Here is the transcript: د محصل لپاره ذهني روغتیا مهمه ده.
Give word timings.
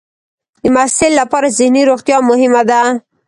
د 0.63 0.65
محصل 0.75 1.11
لپاره 1.21 1.47
ذهني 1.59 1.81
روغتیا 1.89 2.17
مهمه 2.29 2.61
ده. 2.69 2.81